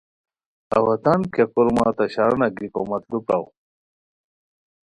اوا 0.75 0.95
تان 1.03 1.21
کیہ 1.33 1.45
کورمہ 1.53 1.87
تہ 1.97 2.05
شارانہ 2.13 2.47
گیکو 2.57 2.81
مت 2.89 3.03
لُو 3.11 3.19
پراؤ 3.25 3.45